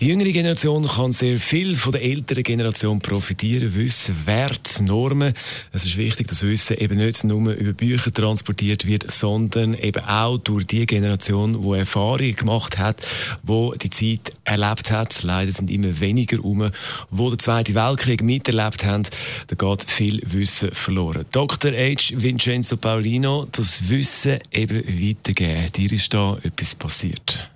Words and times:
Die 0.00 0.06
jüngere 0.06 0.32
Generation 0.32 0.88
kann 0.88 1.12
sehr 1.12 1.38
viel 1.38 1.74
von 1.74 1.92
der 1.92 2.02
älteren 2.02 2.42
Generation 2.42 3.00
profitieren, 3.00 3.76
Wissen, 3.76 4.16
Wert, 4.24 4.80
Normen. 4.80 5.34
Es 5.72 5.84
ist 5.84 5.98
wichtig, 5.98 6.26
dass 6.26 6.42
Wissen 6.42 6.78
eben 6.78 6.96
nicht 6.96 7.22
nur 7.22 7.52
über 7.52 7.74
Bücher 7.74 8.10
transportiert 8.10 8.86
wird, 8.86 9.10
sondern 9.10 9.74
eben 9.74 10.02
auch 10.06 10.38
durch 10.38 10.66
die 10.66 10.86
Generation, 10.86 11.60
die 11.60 11.78
Erfahrungen 11.78 12.34
gemacht 12.34 12.78
hat, 12.78 13.06
wo 13.42 13.74
die 13.74 13.90
Zeit 13.90 14.32
erlebt 14.44 14.90
hat. 14.90 15.22
Leider 15.22 15.52
sind 15.52 15.70
immer 15.70 16.00
weniger 16.00 16.42
um, 16.42 16.70
wo 17.10 17.28
der 17.28 17.38
Zweite 17.38 17.74
Weltkrieg 17.74 18.22
miterlebt 18.22 18.86
haben. 18.86 19.02
Da 19.48 19.54
geht 19.54 19.90
viel 19.90 20.22
Wissen 20.24 20.70
verloren. 20.72 21.26
Dr. 21.30 21.72
H. 21.72 22.14
Vincenzo 22.14 22.78
Paulino, 22.78 23.48
das 23.52 23.90
Wissen 23.90 24.38
eben 24.50 24.78
weitergeben. 24.78 25.70
Dir 25.72 25.92
ist 25.92 26.14
da 26.14 26.38
etwas 26.42 26.74
passiert. 26.74 27.49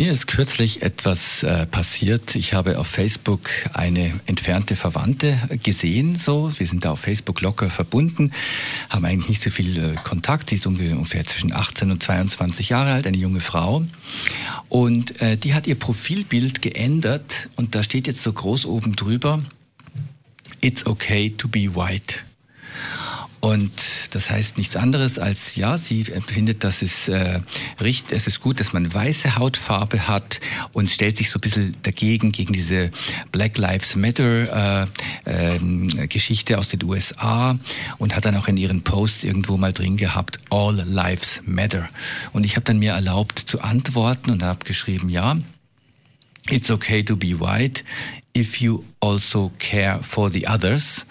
Mir 0.00 0.12
ist 0.12 0.26
kürzlich 0.26 0.80
etwas 0.80 1.42
äh, 1.42 1.66
passiert. 1.66 2.34
Ich 2.34 2.54
habe 2.54 2.78
auf 2.78 2.86
Facebook 2.86 3.50
eine 3.74 4.18
entfernte 4.24 4.74
Verwandte 4.74 5.38
gesehen. 5.62 6.14
So, 6.14 6.50
wir 6.58 6.66
sind 6.66 6.86
da 6.86 6.92
auf 6.92 7.00
Facebook 7.00 7.42
locker 7.42 7.68
verbunden, 7.68 8.32
haben 8.88 9.04
eigentlich 9.04 9.28
nicht 9.28 9.42
so 9.42 9.50
viel 9.50 9.76
äh, 9.76 9.94
Kontakt. 10.02 10.48
Sie 10.48 10.54
ist 10.54 10.66
ungefähr 10.66 11.26
zwischen 11.26 11.52
18 11.52 11.90
und 11.90 12.02
22 12.02 12.70
Jahre 12.70 12.94
alt, 12.94 13.06
eine 13.06 13.18
junge 13.18 13.40
Frau. 13.40 13.84
Und 14.70 15.20
äh, 15.20 15.36
die 15.36 15.52
hat 15.52 15.66
ihr 15.66 15.78
Profilbild 15.78 16.62
geändert 16.62 17.50
und 17.56 17.74
da 17.74 17.82
steht 17.82 18.06
jetzt 18.06 18.22
so 18.22 18.32
groß 18.32 18.64
oben 18.64 18.96
drüber: 18.96 19.42
It's 20.62 20.86
okay 20.86 21.28
to 21.28 21.46
be 21.46 21.74
white. 21.76 22.20
Und 23.40 23.72
das 24.10 24.30
heißt 24.30 24.58
nichts 24.58 24.76
anderes 24.76 25.18
als, 25.18 25.56
ja, 25.56 25.78
sie 25.78 26.06
empfindet, 26.12 26.62
dass 26.62 26.82
es, 26.82 27.08
äh, 27.08 27.40
richtig, 27.80 28.14
es 28.14 28.26
ist 28.26 28.40
gut, 28.40 28.60
dass 28.60 28.74
man 28.74 28.92
weiße 28.92 29.36
Hautfarbe 29.36 30.06
hat 30.06 30.40
und 30.74 30.90
stellt 30.90 31.16
sich 31.16 31.30
so 31.30 31.38
ein 31.38 31.40
bisschen 31.40 31.76
dagegen, 31.82 32.32
gegen 32.32 32.52
diese 32.52 32.90
Black 33.32 33.56
Lives 33.56 33.96
Matter 33.96 34.86
äh, 35.24 35.56
äh, 35.56 36.06
Geschichte 36.06 36.58
aus 36.58 36.68
den 36.68 36.84
USA 36.84 37.58
und 37.96 38.14
hat 38.14 38.26
dann 38.26 38.36
auch 38.36 38.46
in 38.46 38.58
ihren 38.58 38.82
Posts 38.82 39.24
irgendwo 39.24 39.56
mal 39.56 39.72
drin 39.72 39.96
gehabt, 39.96 40.38
All 40.50 40.76
Lives 40.86 41.40
Matter. 41.46 41.88
Und 42.32 42.44
ich 42.44 42.56
habe 42.56 42.64
dann 42.64 42.78
mir 42.78 42.92
erlaubt 42.92 43.38
zu 43.38 43.62
antworten 43.62 44.30
und 44.30 44.42
habe 44.42 44.66
geschrieben, 44.66 45.08
ja, 45.08 45.38
It's 46.50 46.70
okay 46.70 47.02
to 47.02 47.16
be 47.16 47.38
white 47.38 47.84
if 48.36 48.60
you 48.60 48.84
also 49.00 49.50
care 49.58 50.00
for 50.02 50.30
the 50.30 50.46
others. 50.46 51.06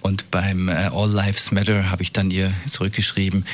Und 0.00 0.30
beim 0.30 0.68
äh, 0.68 0.90
All 0.92 1.10
Lives 1.10 1.50
Matter 1.50 1.90
habe 1.90 2.02
ich 2.02 2.12
dann 2.12 2.30
ihr 2.30 2.52
zurückgeschrieben, 2.70 3.46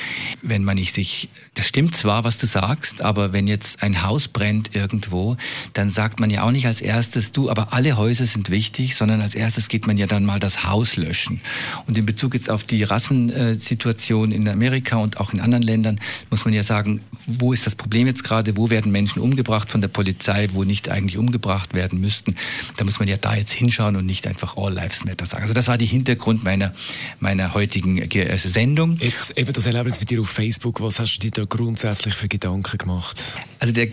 wenn 0.43 0.65
man 0.65 0.77
nicht 0.77 0.95
sich, 0.95 1.29
das 1.55 1.67
stimmt 1.67 1.95
zwar, 1.95 2.25
was 2.25 2.39
du 2.39 2.47
sagst, 2.47 3.03
aber 3.03 3.33
wenn 3.33 3.47
jetzt 3.47 3.83
ein 3.83 4.03
Haus 4.03 4.29
brennt 4.29 4.75
irgendwo, 4.75 5.37
dann 5.73 5.91
sagt 5.91 6.19
man 6.19 6.29
ja 6.29 6.43
auch 6.43 6.51
nicht 6.51 6.67
als 6.67 6.81
erstes, 6.81 7.33
du, 7.33 7.51
aber 7.51 7.73
alle 7.73 7.97
Häuser 7.97 8.27
sind 8.27 8.51
wichtig, 8.51 8.97
sondern 8.97 9.21
als 9.23 9.35
erstes 9.35 9.69
geht 9.69 9.87
man 9.87 9.97
ja 9.97 10.07
dann 10.07 10.25
mal 10.25 10.41
das 10.41 10.65
Haus 10.65 10.97
löschen. 10.97 11.41
Und 11.87 11.97
in 11.97 12.05
Bezug 12.05 12.35
jetzt 12.35 12.51
auf 12.51 12.65
die 12.65 12.83
Rassensituation 12.83 14.33
in 14.33 14.49
Amerika 14.49 14.97
und 14.97 15.19
auch 15.19 15.33
in 15.33 15.41
anderen 15.41 15.63
Ländern 15.63 16.01
muss 16.31 16.45
man 16.45 16.53
ja 16.53 16.65
sagen, 16.65 17.01
wo 17.27 17.53
ist 17.53 17.65
das 17.65 17.77
Problem 17.77 18.07
jetzt 18.09 18.25
gerade, 18.25 18.57
wo 18.57 18.71
werden 18.71 18.93
Menschen 18.93 19.23
umgebracht 19.23 19.71
von 19.71 19.81
der 19.81 19.89
Polizei, 19.89 20.49
wo 20.53 20.65
nicht 20.65 20.89
eigentlich 20.89 21.17
umgebracht 21.17 21.75
werden 21.75 22.01
müssten. 22.01 22.35
Da 22.77 22.85
muss 22.85 23.00
man 23.01 23.09
ja 23.09 23.17
da 23.17 23.35
jetzt 23.35 23.53
hinschauen 23.53 23.97
und 23.97 24.07
nicht 24.07 24.27
einfach 24.27 24.57
All 24.57 24.73
Lives 24.73 25.05
Matter 25.05 25.27
sagen. 25.27 25.43
Also 25.43 25.55
das 25.55 25.69
war 25.69 25.79
die 25.79 25.87
Hintergrund 25.87 26.45
meiner, 26.45 26.73
meiner 27.19 27.55
heutigen 27.55 27.99
äh, 27.99 28.39
Sendung. 28.39 28.99
Jetzt 28.99 29.37
eben 29.37 29.53
das 29.53 29.67
Erlebnis 29.67 29.99
mit 29.99 30.11
dir 30.11 30.21
auf 30.21 30.29
Facebook, 30.29 30.81
was 30.81 31.01
hast 31.01 31.17
du 31.17 31.21
dir 31.21 31.31
da 31.31 31.45
grundsätzlich 31.45 32.15
für 32.15 32.29
Gedanken 32.29 32.79
gemacht? 32.79 33.37
Also 33.59 33.75
der, 33.75 33.89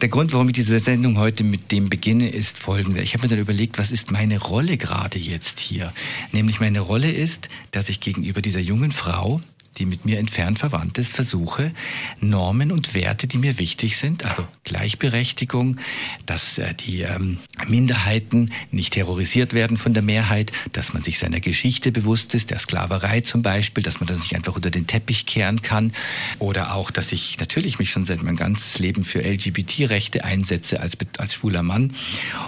der 0.00 0.08
Grund, 0.08 0.32
warum 0.32 0.48
ich 0.48 0.54
diese 0.54 0.78
Sendung 0.78 1.18
heute 1.18 1.44
mit 1.44 1.72
dem 1.72 1.88
beginne, 1.88 2.28
ist 2.28 2.58
folgender. 2.58 3.02
Ich 3.02 3.14
habe 3.14 3.22
mir 3.22 3.28
dann 3.28 3.38
überlegt, 3.38 3.78
was 3.78 3.90
ist 3.90 4.10
meine 4.10 4.38
Rolle 4.38 4.76
gerade 4.76 5.18
jetzt 5.18 5.60
hier? 5.60 5.92
Nämlich 6.32 6.60
meine 6.60 6.80
Rolle 6.80 7.10
ist, 7.10 7.48
dass 7.70 7.88
ich 7.88 8.00
gegenüber 8.00 8.42
dieser 8.42 8.60
jungen 8.60 8.92
Frau 8.92 9.40
die 9.78 9.86
mit 9.86 10.04
mir 10.04 10.18
entfernt 10.18 10.58
verwandt 10.58 10.98
ist, 10.98 11.12
versuche, 11.12 11.72
Normen 12.20 12.72
und 12.72 12.94
Werte, 12.94 13.26
die 13.26 13.38
mir 13.38 13.58
wichtig 13.58 13.96
sind, 13.96 14.24
also 14.24 14.46
Gleichberechtigung, 14.64 15.76
dass 16.26 16.58
äh, 16.58 16.74
die 16.74 17.02
ähm, 17.02 17.38
Minderheiten 17.68 18.50
nicht 18.70 18.92
terrorisiert 18.94 19.52
werden 19.52 19.76
von 19.76 19.94
der 19.94 20.02
Mehrheit, 20.02 20.52
dass 20.72 20.92
man 20.92 21.02
sich 21.02 21.18
seiner 21.18 21.40
Geschichte 21.40 21.92
bewusst 21.92 22.34
ist, 22.34 22.50
der 22.50 22.58
Sklaverei 22.58 23.20
zum 23.20 23.42
Beispiel, 23.42 23.82
dass 23.82 24.00
man 24.00 24.06
das 24.06 24.20
nicht 24.20 24.34
einfach 24.34 24.56
unter 24.56 24.70
den 24.70 24.86
Teppich 24.86 25.26
kehren 25.26 25.62
kann 25.62 25.92
oder 26.38 26.74
auch, 26.74 26.90
dass 26.90 27.12
ich 27.12 27.38
natürlich 27.38 27.78
mich 27.78 27.90
schon 27.90 28.04
seit 28.04 28.22
meinem 28.22 28.36
ganzes 28.36 28.78
Leben 28.78 29.04
für 29.04 29.22
LGBT-Rechte 29.22 30.24
einsetze 30.24 30.80
als, 30.80 30.96
als 31.18 31.34
schwuler 31.34 31.62
Mann. 31.62 31.94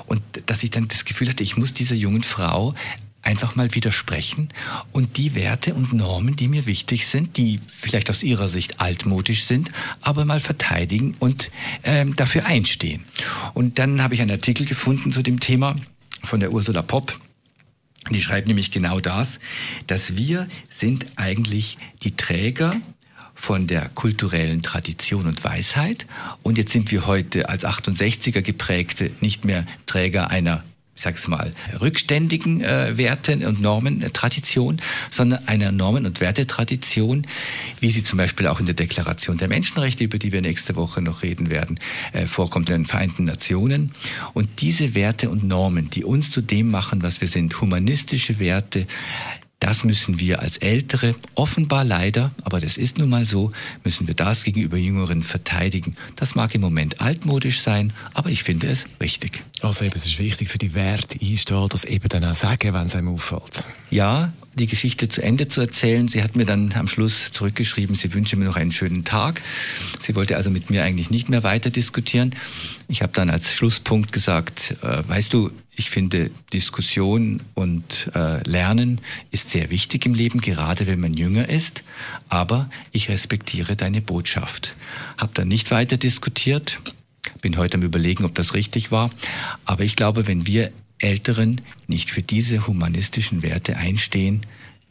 Und 0.07 0.23
dass 0.47 0.63
ich 0.63 0.71
dann 0.71 0.89
das 0.89 1.05
Gefühl 1.05 1.29
hatte, 1.29 1.43
ich 1.43 1.57
muss 1.57 1.73
dieser 1.73 1.95
jungen 1.95 2.23
Frau 2.23 2.75
einfach 3.23 3.55
mal 3.55 3.75
widersprechen 3.75 4.49
und 4.93 5.17
die 5.17 5.35
Werte 5.35 5.75
und 5.75 5.93
Normen, 5.93 6.37
die 6.37 6.49
mir 6.49 6.67
wichtig 6.67 7.07
sind, 7.07 7.37
die 7.37 7.61
vielleicht 7.67 8.11
aus 8.11 8.23
ihrer 8.23 8.49
Sicht 8.49 8.81
altmodisch 8.81 9.45
sind, 9.45 9.71
aber 10.01 10.25
mal 10.25 10.41
verteidigen 10.41 11.15
und 11.19 11.51
ähm, 11.85 12.17
dafür 12.17 12.47
einstehen. 12.47 13.05
Und 13.55 13.79
dann 13.79 14.03
habe 14.03 14.15
ich 14.15 14.21
einen 14.21 14.33
Artikel 14.33 14.67
gefunden 14.67 15.13
zu 15.13 15.23
dem 15.23 15.41
Thema 15.41 15.77
von 16.25 16.41
der 16.41 16.53
Ursula 16.53 16.83
Popp. 16.83 17.19
Die 18.11 18.21
schreibt 18.21 18.49
nämlich 18.49 18.73
genau 18.73 18.99
das, 18.99 19.39
dass 19.87 20.17
wir 20.17 20.49
sind 20.69 21.07
eigentlich 21.17 21.79
die 22.03 22.17
Träger 22.17 22.81
von 23.35 23.67
der 23.67 23.89
kulturellen 23.89 24.63
Tradition 24.63 25.27
und 25.27 25.43
Weisheit. 25.45 26.07
Und 26.43 26.59
jetzt 26.59 26.73
sind 26.73 26.91
wir 26.91 27.07
heute 27.07 27.49
als 27.49 27.65
68er 27.65 28.43
geprägte 28.43 29.11
nicht 29.21 29.45
mehr 29.45 29.67
Träger 29.87 30.31
einer 30.31 30.65
ich 30.95 31.03
sag's 31.03 31.27
mal, 31.27 31.53
rückständigen 31.81 32.61
äh, 32.61 32.97
Werten 32.99 33.45
und 33.47 33.63
Normen, 33.63 34.03
äh, 34.03 34.11
Tradition, 34.11 34.81
sondern 35.11 35.49
einer 35.49 35.73
Normen- 35.73 36.05
und 36.05 36.21
Wertetradition, 36.21 37.27
wie 37.81 37.91
sie 37.91 38.05
zum 38.05 38.19
Beispiel 38.19 38.47
auch 38.47 38.61
in 38.61 38.67
der 38.67 38.75
Deklaration 38.75 39.39
der 39.39 39.49
Menschenrechte, 39.49 40.05
über 40.05 40.19
die 40.19 40.33
wir 40.33 40.43
nächste 40.43 40.77
Woche 40.77 41.01
noch 41.01 41.23
reden 41.23 41.49
werden, 41.49 41.81
äh, 42.13 42.27
vorkommt 42.27 42.69
in 42.69 42.83
den 42.83 42.85
Vereinten 42.85 43.25
Nationen. 43.25 43.93
Und 44.35 44.61
diese 44.61 44.95
Werte 44.95 45.31
und 45.31 45.45
Normen, 45.45 45.89
die 45.89 46.05
uns 46.05 46.31
zu 46.31 46.43
dem 46.43 46.71
machen, 46.71 47.03
was 47.03 47.23
wir 47.23 47.29
sind, 47.29 47.59
humanistische 47.61 48.39
Werte, 48.39 48.87
das 49.63 49.85
müssen 49.85 50.19
wir 50.19 50.41
als 50.41 50.57
Ältere, 50.57 51.15
offenbar 51.37 51.85
leider, 51.85 52.33
aber 52.43 52.61
das 52.61 52.77
ist 52.77 52.99
nun 52.99 53.09
mal 53.09 53.25
so, 53.25 53.53
müssen 53.85 54.09
wir 54.09 54.15
das 54.15 54.43
gegenüber 54.43 54.77
Jüngeren 54.77 55.23
verteidigen. 55.23 55.97
Das 56.17 56.35
mag 56.35 56.53
im 56.57 56.61
Moment 56.61 57.01
altmodisch 57.01 57.61
sein, 57.63 57.93
aber 58.13 58.31
ich 58.31 58.43
finde 58.43 58.67
es 58.67 58.87
richtig. 59.01 59.45
Also 59.61 59.85
eben, 59.85 59.95
es 59.95 60.05
ist 60.05 60.19
wichtig 60.19 60.49
für 60.49 60.59
die 60.59 60.75
Werte 60.75 61.17
einstehen, 61.23 61.69
das 61.69 61.85
eben 61.85 62.09
dann 62.09 62.25
auch 62.25 62.35
sagen, 62.35 62.75
wenn 62.75 62.87
es 62.87 62.97
einem 62.97 63.15
auffällt. 63.15 63.69
Ja, 63.91 64.33
die 64.55 64.67
Geschichte 64.67 65.09
zu 65.09 65.23
Ende 65.23 65.47
zu 65.47 65.61
erzählen. 65.61 66.09
Sie 66.09 66.25
hat 66.25 66.35
mir 66.35 66.45
dann 66.45 66.73
am 66.73 66.89
Schluss 66.89 67.31
zurückgeschrieben, 67.31 67.95
sie 67.95 68.13
wünsche 68.15 68.37
mir 68.37 68.45
noch 68.47 68.57
einen 68.57 68.73
schönen 68.73 69.05
Tag. 69.05 69.43
Sie 70.01 70.17
wollte 70.17 70.37
also 70.37 70.51
mit 70.51 70.71
mir 70.71 70.83
eigentlich 70.83 71.11
nicht 71.11 71.29
mehr 71.29 71.45
weiter 71.45 71.71
diskutieren. 71.71 72.35
Ich 72.89 73.01
habe 73.01 73.13
dann 73.13 73.31
als 73.31 73.51
Schlusspunkt 73.53 74.13
gesagt, 74.13 74.77
äh, 74.83 75.09
weißt 75.09 75.33
du, 75.33 75.51
ich 75.75 75.91
finde 75.91 76.31
Diskussion 76.53 77.43
und 77.55 78.11
äh, 78.15 78.43
Lernen 78.49 79.01
ist 79.31 79.51
sehr 79.51 79.71
wichtig 79.71 80.05
im 80.05 80.15
Leben, 80.15 80.41
gerade 80.41 80.87
wenn 80.87 81.01
man 81.01 81.15
jünger 81.15 81.49
ist. 81.49 81.83
Aber 82.29 82.69
ich 82.93 83.09
respektiere 83.09 83.75
deine 83.75 84.03
Botschaft. 84.03 84.77
Hab 85.17 85.35
dann 85.35 85.49
nicht 85.49 85.71
weiter 85.71 85.97
diskutiert. 85.97 86.79
Bin 87.41 87.57
heute 87.57 87.79
am 87.79 87.83
Überlegen, 87.83 88.25
ob 88.25 88.35
das 88.35 88.53
richtig 88.55 88.91
war. 88.91 89.11
Aber 89.65 89.85
ich 89.85 89.97
glaube, 89.97 90.27
wenn 90.27 90.47
wir 90.47 90.73
Älteren 90.99 91.61
nicht 91.87 92.11
für 92.11 92.23
diese 92.23 92.67
humanistischen 92.67 93.43
Werte 93.43 93.77
einstehen, 93.77 94.43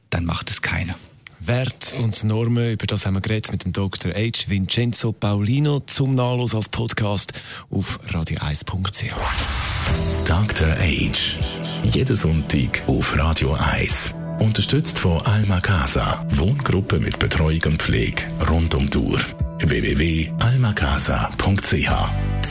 dann 0.09 0.25
macht 0.25 0.49
es 0.49 0.61
keiner. 0.61 0.95
Wert 1.43 1.95
und 1.97 2.23
Normen, 2.23 2.71
über 2.71 2.85
das 2.85 3.05
haben 3.05 3.15
wir 3.15 3.21
geredet 3.21 3.51
mit 3.51 3.65
dem 3.65 3.73
Dr. 3.73 4.13
H. 4.13 4.47
Vincenzo 4.47 5.11
Paulino 5.11 5.79
zum 5.81 6.13
Nachlass 6.15 6.53
als 6.53 6.69
Podcast 6.69 7.33
auf 7.69 7.99
radio1.ch. 8.07 9.11
Dr. 10.27 10.67
H. 10.67 11.11
Jeden 11.83 12.15
Sonntag 12.15 12.83
auf 12.87 13.17
Radio 13.17 13.53
1. 13.53 14.11
Unterstützt 14.39 14.99
von 14.99 15.19
Alma 15.21 15.59
Casa. 15.59 16.25
Wohngruppe 16.29 16.99
mit 16.99 17.17
Betreuung 17.19 17.61
und 17.65 17.81
Pflege 17.81 18.23
rund 18.49 18.73
um 18.75 18.89
die 18.89 18.97
Uhr. 18.97 19.19
www.almacasa.ch 19.59 22.50